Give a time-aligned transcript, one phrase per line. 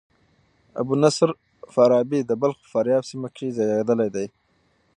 [0.79, 1.29] ابو نصر
[1.73, 4.27] فارابي د بلخ په فاریاب سیمه کښي زېږېدلى دئ.